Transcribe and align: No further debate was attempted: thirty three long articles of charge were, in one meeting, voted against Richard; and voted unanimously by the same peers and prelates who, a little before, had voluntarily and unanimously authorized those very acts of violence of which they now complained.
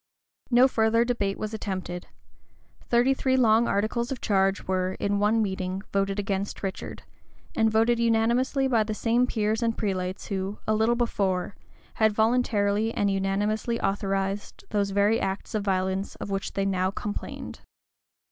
No 0.49 0.67
further 0.67 1.05
debate 1.05 1.37
was 1.37 1.53
attempted: 1.53 2.07
thirty 2.89 3.13
three 3.13 3.37
long 3.37 3.67
articles 3.67 4.11
of 4.11 4.19
charge 4.19 4.67
were, 4.67 4.93
in 4.93 5.19
one 5.19 5.43
meeting, 5.43 5.83
voted 5.93 6.17
against 6.17 6.63
Richard; 6.63 7.03
and 7.55 7.69
voted 7.69 7.99
unanimously 7.99 8.67
by 8.67 8.81
the 8.83 8.95
same 8.95 9.27
peers 9.27 9.61
and 9.61 9.77
prelates 9.77 10.25
who, 10.29 10.57
a 10.65 10.73
little 10.73 10.95
before, 10.95 11.55
had 11.93 12.13
voluntarily 12.13 12.91
and 12.91 13.11
unanimously 13.11 13.79
authorized 13.79 14.63
those 14.71 14.89
very 14.89 15.19
acts 15.19 15.53
of 15.53 15.61
violence 15.63 16.15
of 16.15 16.31
which 16.31 16.53
they 16.53 16.65
now 16.65 16.89
complained. 16.89 17.59